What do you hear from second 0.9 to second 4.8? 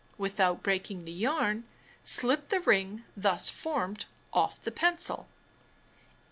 the yarn slip the ring thus formed off the